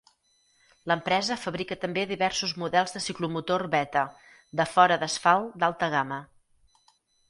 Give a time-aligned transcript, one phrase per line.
[0.91, 4.09] L'empresa fabrica també diversos models de ciclomotor Beta
[4.63, 6.23] de fora d'asfalt d'alta gamma.